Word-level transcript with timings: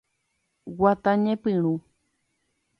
Guata 0.77 1.11
ñepyrũ. 1.23 1.73